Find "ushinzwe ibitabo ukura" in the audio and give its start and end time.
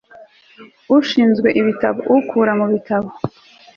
0.97-2.51